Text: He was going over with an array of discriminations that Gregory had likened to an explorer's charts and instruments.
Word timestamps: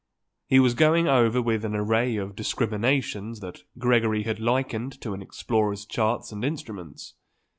He 0.47 0.59
was 0.59 0.73
going 0.73 1.07
over 1.07 1.43
with 1.43 1.63
an 1.63 1.75
array 1.75 2.15
of 2.15 2.35
discriminations 2.35 3.39
that 3.41 3.59
Gregory 3.77 4.23
had 4.23 4.39
likened 4.39 4.99
to 5.01 5.13
an 5.13 5.21
explorer's 5.21 5.85
charts 5.85 6.31
and 6.31 6.43
instruments. 6.43 7.13